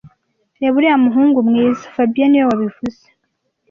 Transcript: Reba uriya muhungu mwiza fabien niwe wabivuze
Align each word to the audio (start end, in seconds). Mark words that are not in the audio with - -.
Reba 0.59 0.75
uriya 0.77 0.97
muhungu 1.05 1.37
mwiza 1.47 1.85
fabien 1.95 2.29
niwe 2.29 2.45
wabivuze 2.49 3.03